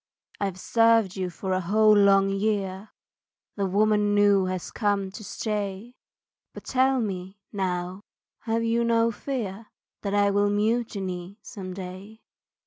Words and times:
I've 0.39 0.59
served 0.59 1.15
you 1.15 1.29
for 1.29 1.53
a 1.53 1.59
whole 1.61 1.95
long 1.95 2.29
year 2.31 2.89
The 3.55 3.67
woman 3.67 4.15
new 4.15 4.45
has 4.45 4.71
come 4.71 5.11
to 5.11 5.23
stay 5.23 5.93
But 6.55 6.63
tell 6.63 6.99
me, 6.99 7.37
now, 7.53 8.01
have 8.39 8.63
you 8.63 8.83
no 8.83 9.11
fear 9.11 9.67
That 10.01 10.15
I 10.15 10.31
will 10.31 10.49
mutiny 10.49 11.37
some 11.43 11.75
day. 11.75 12.23